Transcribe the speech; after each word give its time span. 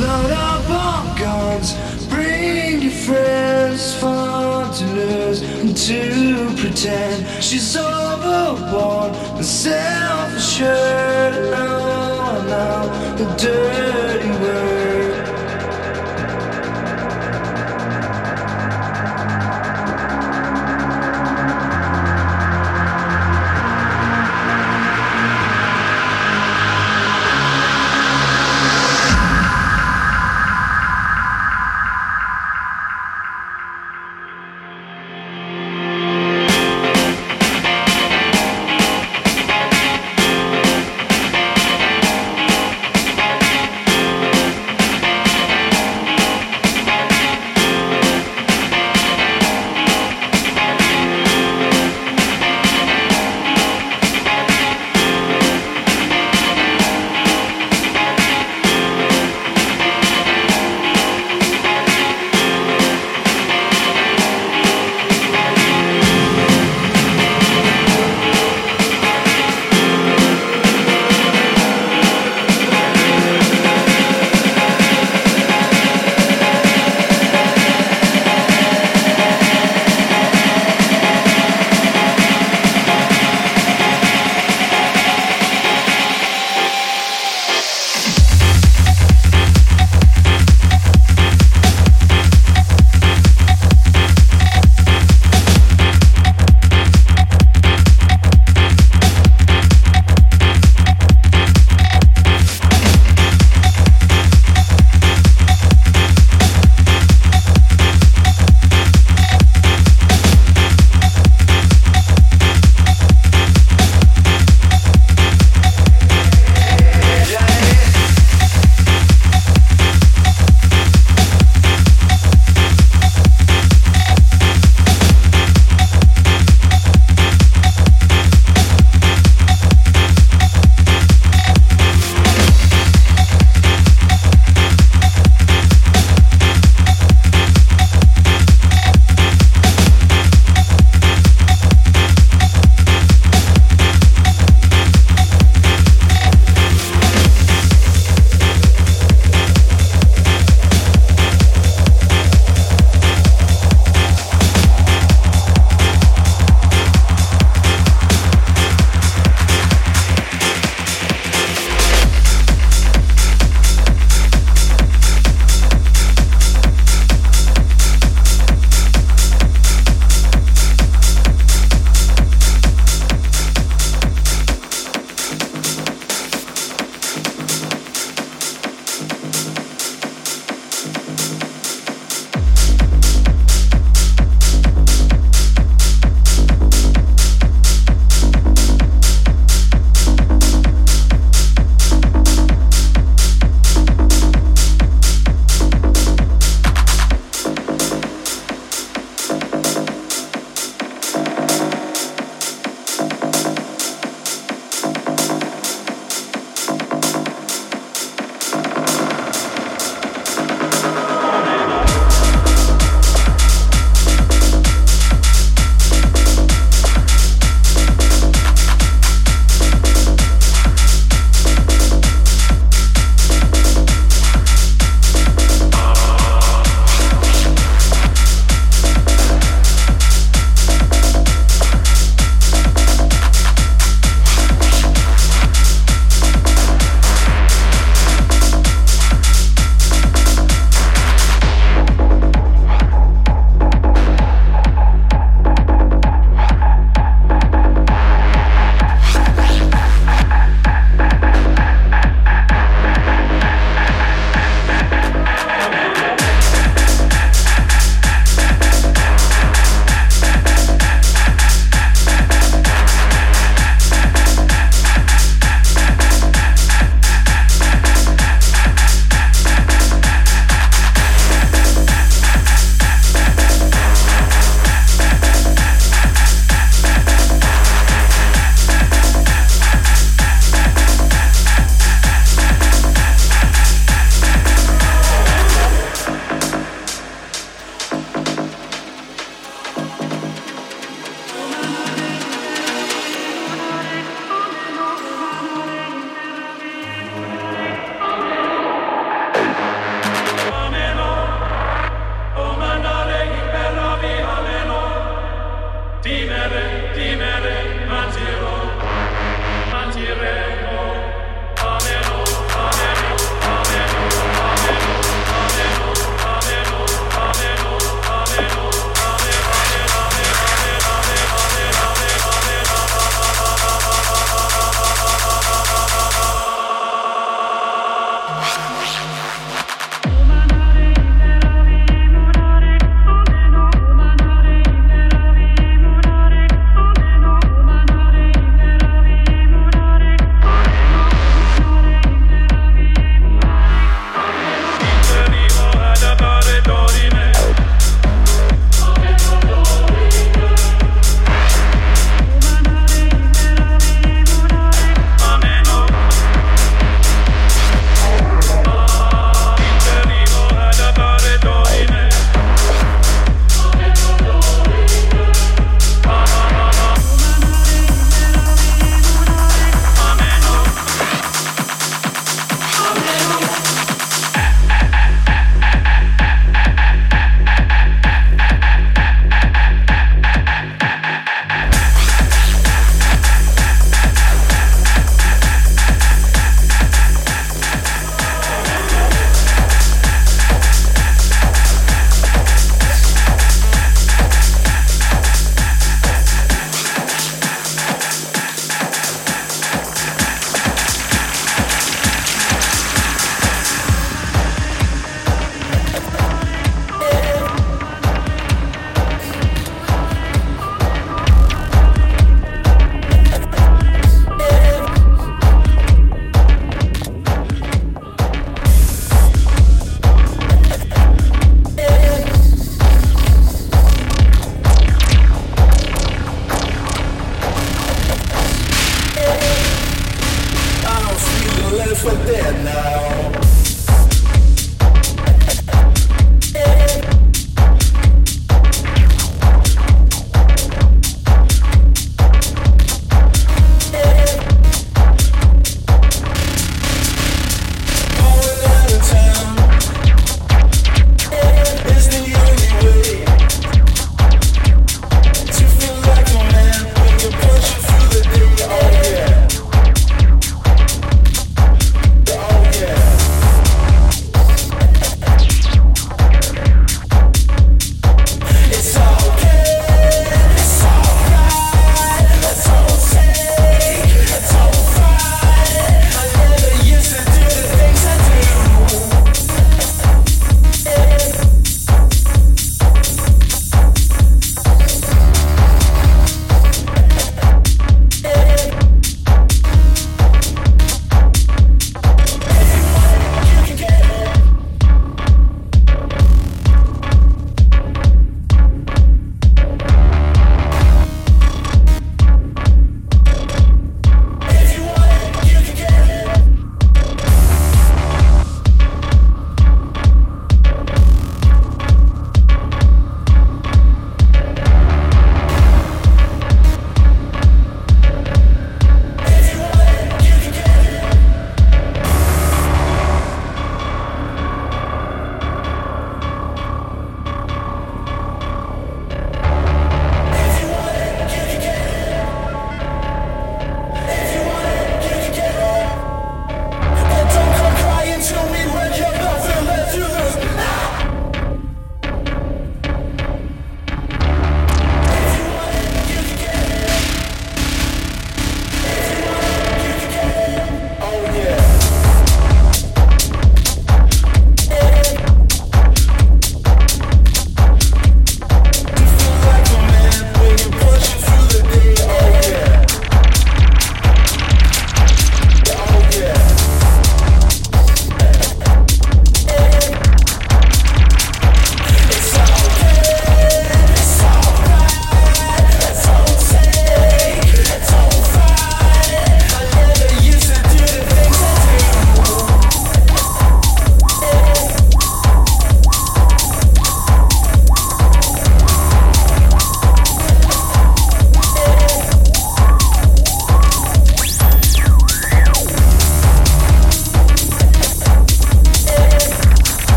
Load 0.00 0.30
up 0.30 0.70
on 0.70 1.18
guns, 1.18 1.74
bring 2.06 2.80
your 2.80 2.90
friends, 2.90 3.94
fun 3.96 4.72
to 4.72 4.84
lose 4.94 5.42
and 5.42 5.76
to 5.76 6.54
pretend 6.56 7.26
she's 7.42 7.76
overboard 7.76 9.12
and 9.36 9.44
self-assured. 9.44 11.34
Oh, 11.54 12.44
now 12.48 13.16
the 13.16 13.24
dirt. 13.36 13.91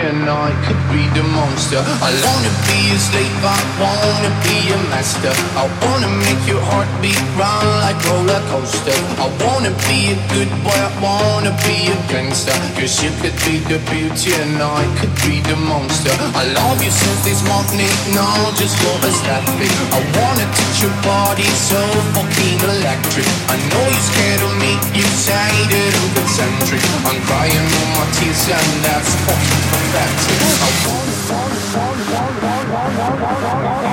And 0.00 0.24
I 0.24 0.48
could 0.64 0.80
be 0.88 1.04
the 1.12 1.22
monster. 1.36 1.76
I 1.76 2.12
wanna 2.24 2.52
be 2.64 2.80
a 2.96 2.98
slave, 2.98 3.44
I 3.44 3.60
wanna 3.76 4.32
be 4.40 4.72
a 4.72 4.78
master. 4.88 5.32
I 5.52 5.68
wanna 5.84 6.08
make 6.08 6.40
your 6.48 6.62
heartbeat 6.64 7.20
run 7.36 7.52
like 7.52 7.61
roller 8.32 8.44
coaster 8.48 8.96
I 9.20 9.28
wanna 9.44 9.70
be 9.88 10.12
a 10.12 10.16
good 10.32 10.48
boy, 10.64 10.72
I 10.72 10.90
wanna 11.00 11.52
be 11.64 11.92
a 11.92 11.96
gangster 12.08 12.56
Cause 12.76 13.02
you 13.02 13.10
could 13.20 13.36
be 13.44 13.60
the 13.68 13.78
beauty 13.92 14.32
and 14.32 14.56
I 14.60 14.84
could 14.98 15.12
be 15.22 15.40
the 15.44 15.56
monster 15.56 16.12
I 16.34 16.48
love 16.56 16.82
you 16.82 16.90
since 16.90 17.24
this 17.24 17.42
morning, 17.44 17.92
no, 18.16 18.24
just 18.56 18.76
that 19.28 19.44
big 19.60 19.72
I 19.92 20.00
wanna 20.16 20.46
touch 20.48 20.82
your 20.82 20.94
body 21.04 21.48
so 21.68 21.80
fucking 22.16 22.60
electric 22.64 23.28
I 23.52 23.56
know 23.70 23.84
you're 23.84 24.08
scared 24.08 24.42
of 24.42 24.54
me, 24.56 24.72
you 24.96 25.04
say 25.12 25.52
that 25.68 25.92
I'm 25.92 26.08
concentric 26.16 26.82
I'm 27.04 27.18
crying 27.28 27.68
all 27.76 27.88
my 28.00 28.06
tears 28.16 28.44
and 28.48 28.72
that's 28.84 29.12
fucking 29.28 29.64
pathetic 29.72 30.40
I 30.40 30.70
wanna 30.88 31.12
Cause 33.32 33.91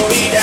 morirá. 0.00 0.37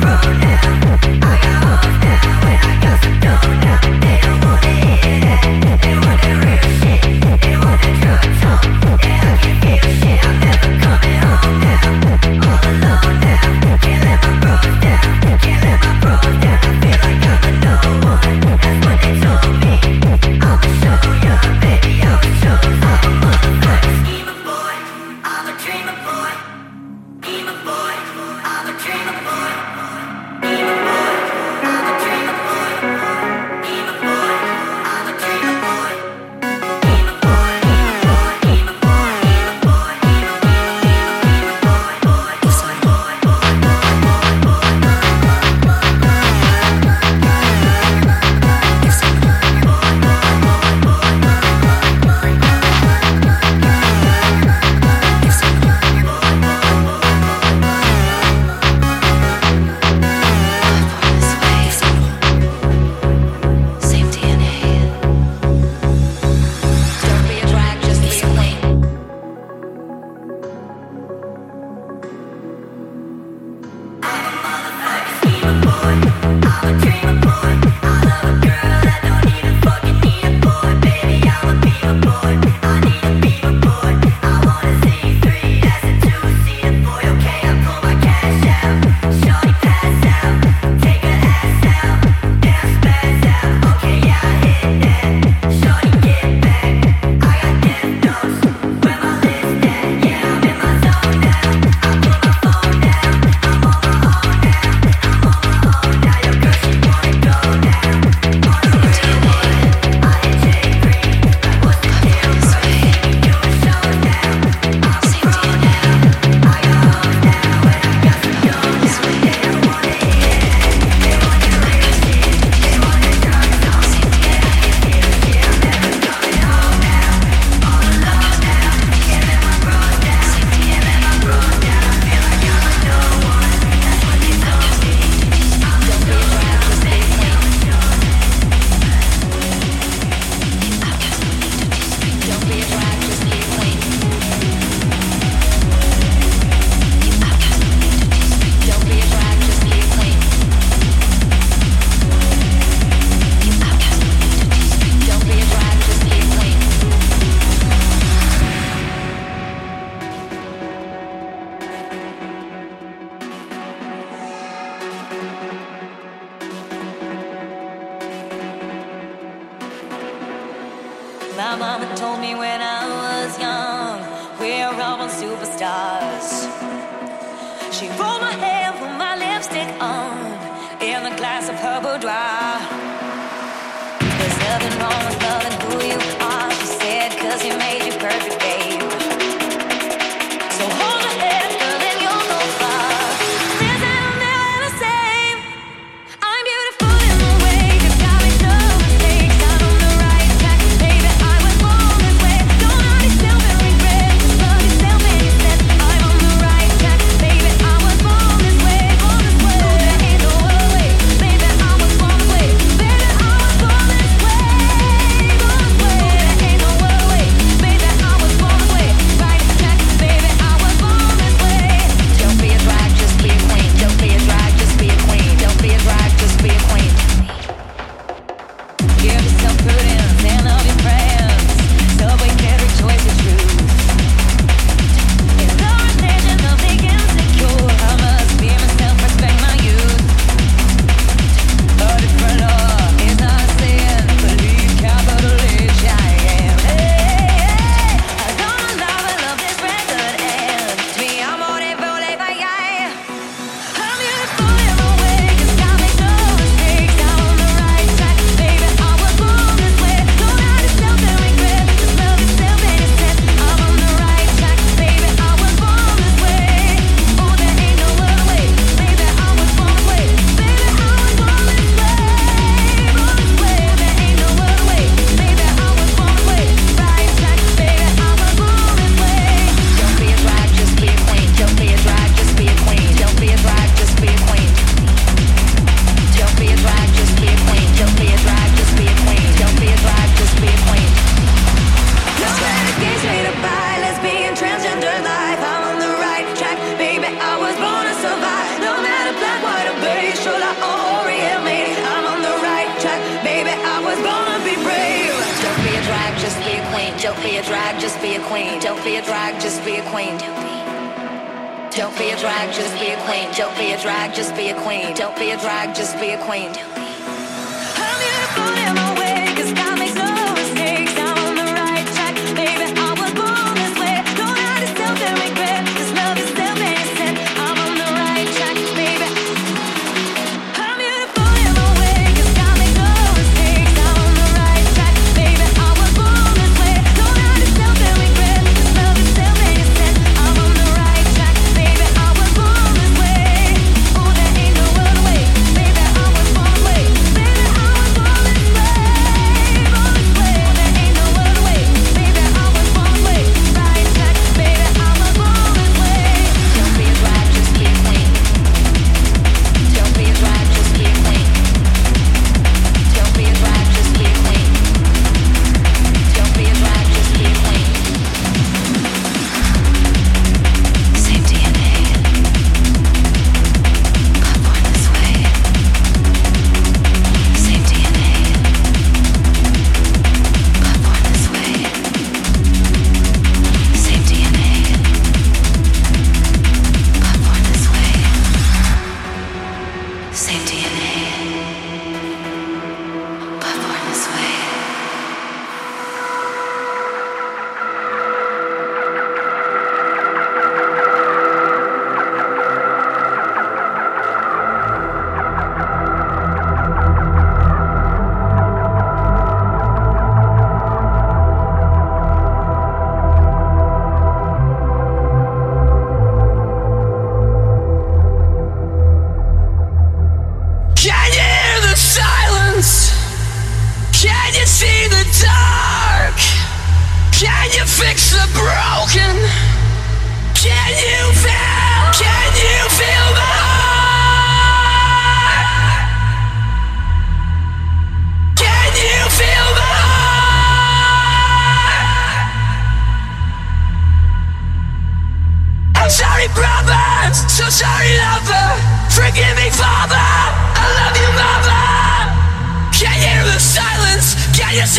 Bro? 0.00 0.18
Now. 0.42 0.58
I 1.22 1.38
got 1.42 1.62
hoes 1.64 1.96
now. 2.02 2.53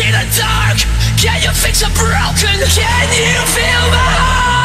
in 0.00 0.12
the 0.12 0.26
dark? 0.36 0.78
Can 1.16 1.40
you 1.42 1.52
fix 1.52 1.82
a 1.82 1.90
broken? 1.96 2.58
Can 2.68 3.08
you 3.16 3.40
feel 3.46 3.84
my 3.90 3.96
heart? 3.96 4.55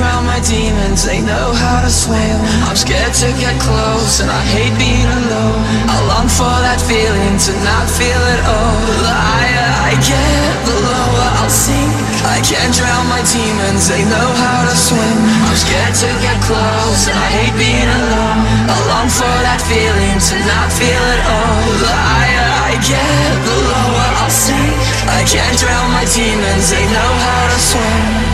drown 0.00 0.24
my 0.24 0.40
demons, 0.40 1.04
they 1.04 1.20
know 1.20 1.52
how 1.52 1.84
to 1.84 1.92
swim. 1.92 2.36
I'm 2.64 2.72
scared 2.72 3.12
to 3.20 3.28
get 3.36 3.52
close 3.60 4.24
and 4.24 4.32
I 4.32 4.42
hate 4.48 4.72
being 4.80 5.04
alone. 5.04 5.60
I 5.92 5.96
long 6.08 6.24
for 6.24 6.56
that 6.64 6.80
feeling 6.80 7.36
to 7.36 7.52
not 7.68 7.84
feel 7.84 8.22
at 8.32 8.40
all. 8.48 8.80
The 9.04 9.12
higher 9.12 9.68
I 9.92 9.92
get, 10.00 10.52
the 10.64 10.76
lower 10.80 11.28
I'll 11.44 11.52
sink. 11.52 11.92
I 12.24 12.40
can't 12.40 12.72
drown 12.72 13.12
my 13.12 13.20
demons, 13.28 13.92
they 13.92 14.00
know 14.08 14.28
how 14.40 14.64
to 14.64 14.72
swim. 14.72 15.16
I'm 15.44 15.58
scared 15.60 15.92
to 15.92 16.08
get 16.24 16.38
close 16.48 17.04
and 17.04 17.20
I 17.20 17.28
hate 17.36 17.56
being 17.60 17.90
alone. 18.00 18.40
I 18.72 18.76
long 18.96 19.08
for 19.12 19.36
that 19.44 19.60
feeling 19.68 20.16
to 20.16 20.36
not 20.48 20.72
feel 20.72 21.04
at 21.12 21.22
all. 21.28 21.60
The 21.76 21.92
higher 21.92 22.48
I 22.72 22.74
get, 22.88 23.32
the 23.44 23.58
lower 23.68 24.08
I'll 24.24 24.32
sink. 24.32 24.80
I 25.12 25.28
can't 25.28 25.56
drown 25.60 25.92
my 25.92 26.08
demons, 26.08 26.72
they 26.72 26.88
know 26.88 27.12
how 27.20 27.42
to 27.52 27.58
swim. 27.60 28.29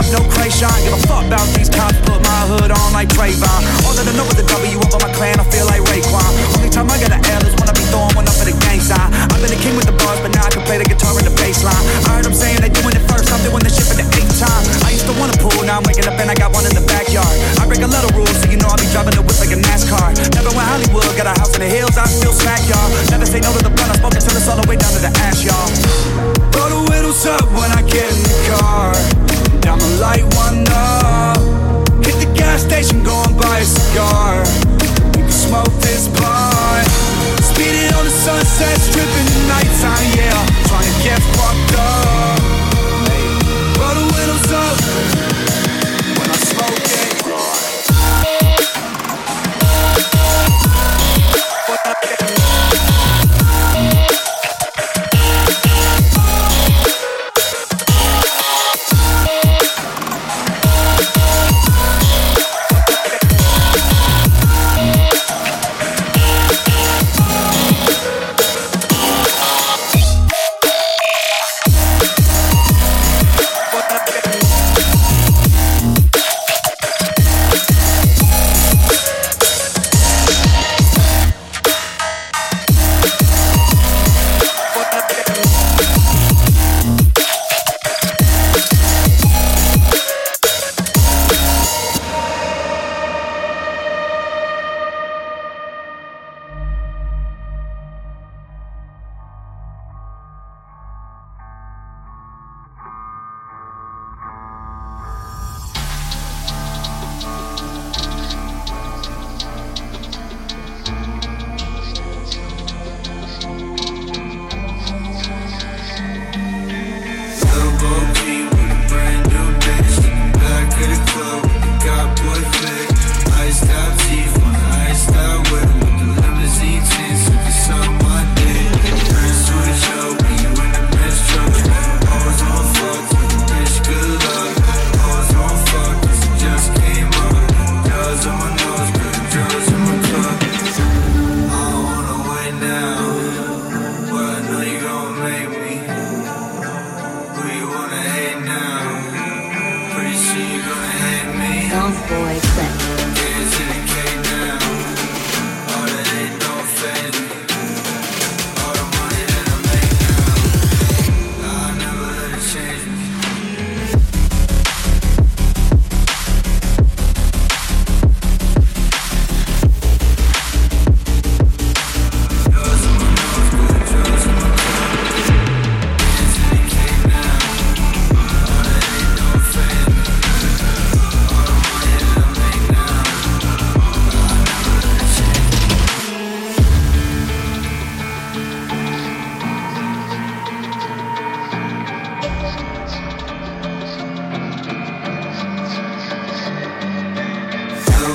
Up, 0.00 0.08
no 0.08 0.20
cray 0.32 0.48
shine. 0.48 0.80
Give 0.82 0.96
a 0.96 1.02
fuck 1.04 1.24
about 1.28 1.44
these 1.52 1.68
cops. 1.68 2.00
Put 2.08 2.24
my 2.24 2.40
hood 2.48 2.72
on 2.72 2.88
like 2.96 3.12
Trayvon. 3.12 3.60
All 3.84 3.92
that 3.92 4.08
I 4.08 4.14
know 4.16 4.24
is 4.32 4.40
the 4.40 4.46
W 4.48 4.80
up 4.80 4.96
on 4.96 5.00
my 5.04 5.12
clan. 5.12 5.36
I 5.36 5.44
feel 5.52 5.68
like 5.68 5.84
Raekwon. 5.92 6.32
Only 6.56 6.72
time 6.72 6.88
I 6.88 6.96
got 6.96 7.12
an 7.12 7.20
L 7.20 7.44
is 7.44 7.54
when 7.60 7.68
I 7.68 7.74
be 7.76 7.84
throwing 7.92 8.16
one 8.16 8.24
up 8.24 8.34
for 8.34 8.48
the 8.48 8.56
gang 8.64 8.80
sign. 8.80 9.12
I've 9.28 9.40
been 9.44 9.52
a 9.52 9.60
king 9.60 9.76
with 9.76 9.84
the 9.84 9.96
bars, 10.00 10.18
but 10.24 10.32
now 10.32 10.48
I 10.48 10.50
can 10.50 10.64
play 10.64 10.80
the 10.80 10.88
guitar 10.88 11.12
and 11.12 11.26
the 11.28 11.34
bass 11.36 11.60
line. 11.60 11.84
I 12.08 12.16
heard 12.16 12.24
them 12.24 12.34
saying 12.34 12.64
they 12.64 12.72
doing 12.72 12.96
it 12.96 13.04
first. 13.12 13.28
I'm 13.28 13.44
doing 13.44 13.60
the 13.60 13.70
shit 13.70 13.86
for 13.86 13.96
the 14.00 14.06
eighth 14.16 14.40
time. 14.40 14.64
I 14.88 14.96
used 14.96 15.06
to 15.06 15.14
wanna 15.20 15.36
pool, 15.36 15.60
now 15.68 15.78
I'm 15.78 15.84
waking 15.84 16.08
up 16.08 16.16
and 16.16 16.32
I 16.32 16.34
got 16.34 16.56
one 16.56 16.64
in 16.64 16.72
the 16.72 16.84
backyard. 16.88 17.36
I 17.60 17.68
break 17.68 17.84
a 17.84 17.90
lot 17.90 18.02
of 18.08 18.16
rules, 18.16 18.32
so 18.40 18.48
you 18.48 18.56
know 18.56 18.72
I 18.72 18.80
be 18.80 18.88
driving 18.90 19.14
the 19.14 19.22
whip 19.22 19.36
like 19.36 19.52
a 19.52 19.60
NASCAR. 19.60 20.16
Never 20.32 20.50
went 20.56 20.66
Hollywood, 20.66 21.04
got 21.14 21.28
a 21.28 21.34
house 21.36 21.52
in 21.54 21.60
the 21.60 21.70
hills, 21.70 21.94
I 22.00 22.08
still 22.08 22.32
smack 22.32 22.64
y'all. 22.64 22.88
Never 23.12 23.28
say 23.28 23.44
no 23.44 23.52
to 23.52 23.60
the 23.60 23.72
blunt, 23.72 23.92
I 23.92 23.96
smoke 24.00 24.16
until 24.16 24.32
it's 24.32 24.48
all 24.48 24.56
the 24.56 24.66
way 24.66 24.80
down 24.80 24.92
to 24.96 25.00
the 25.04 25.12
ash, 25.28 25.44
y'all. 25.44 25.68
Roll 26.56 26.70
the 26.72 26.80
windows 26.88 27.26
up 27.28 27.44
when 27.52 27.68
I 27.68 27.84
get 27.84 28.08
in 28.08 28.20
the 28.24 28.36
car. 28.48 29.19
I'ma 29.66 29.86
light 30.00 30.24
one 30.34 30.64
up. 30.70 31.38
Hit 32.04 32.16
the 32.22 32.30
gas 32.34 32.62
station, 32.62 33.02
go 33.02 33.22
and 33.24 33.36
buy 33.36 33.58
a 33.58 33.64
cigar. 33.64 34.42
We 35.14 35.22
can 35.22 35.30
smoke 35.30 35.72
this 35.80 36.08
blunt. 36.08 36.88
Speed 37.42 37.74
it 37.84 37.92
on 37.94 38.04
the 38.04 38.10
sunset 38.10 38.76
strip 38.80 39.10
in 39.20 39.26
the 39.26 39.40
nighttime, 39.48 40.08
yeah. 40.16 40.38
Trying 40.68 40.88
to 40.88 40.96
get 41.02 41.20
fucked 41.36 41.74
up. 41.78 42.40
Roll 43.78 43.94
the 43.94 44.06
windows 44.14 44.52
up 44.52 45.19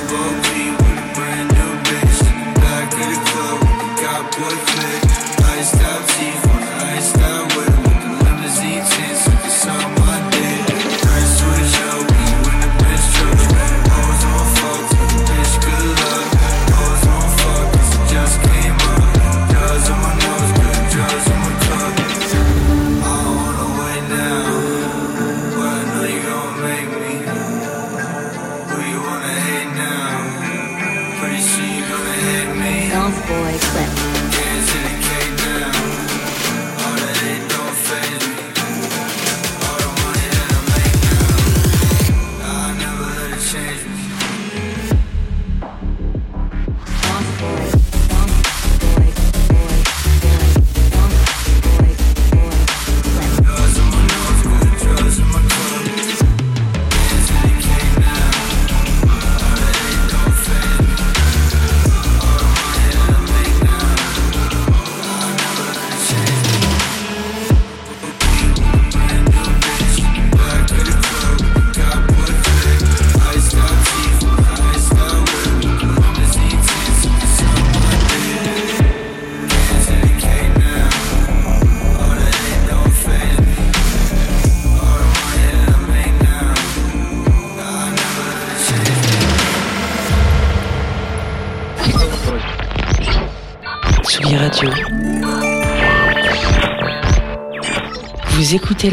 Boogie. 0.08 0.85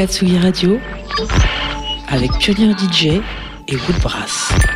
Tsugi 0.01 0.39
Radio 0.39 0.79
avec 2.07 2.31
Pionnier 2.39 2.73
DJ 2.73 3.21
et 3.67 3.75
Woodbrass. 3.75 4.72